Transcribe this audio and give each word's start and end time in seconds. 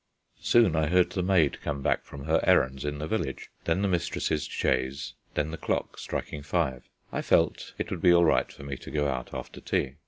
Soon 0.39 0.75
I 0.75 0.87
heard 0.87 1.11
the 1.11 1.21
maid 1.21 1.61
come 1.61 1.83
back 1.83 2.03
from 2.05 2.23
her 2.23 2.39
errands 2.43 2.83
in 2.85 2.97
the 2.97 3.05
village, 3.07 3.51
then 3.65 3.83
the 3.83 3.87
mistress's 3.87 4.45
chaise, 4.45 5.13
then 5.35 5.51
the 5.51 5.59
clock 5.59 5.99
striking 5.99 6.41
five. 6.41 6.89
I 7.13 7.21
felt 7.21 7.75
it 7.77 7.91
would 7.91 8.01
be 8.01 8.11
all 8.11 8.25
right 8.25 8.51
for 8.51 8.63
me 8.63 8.77
to 8.77 8.89
go 8.89 9.07
out 9.07 9.31
after 9.31 9.61
tea. 9.61 9.97